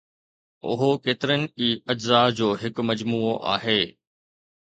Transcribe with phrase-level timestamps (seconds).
[0.69, 3.79] اهو ڪيترن ئي اجزاء جو هڪ مجموعو آهي.